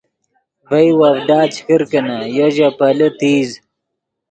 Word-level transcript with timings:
ڤئے 0.69 0.89
وڤڈا 0.99 1.39
چے 1.53 1.61
کرکینے 1.67 2.17
یو 2.35 2.47
ژے 2.55 2.67
پیلے 2.77 3.07
تیز 3.19 3.49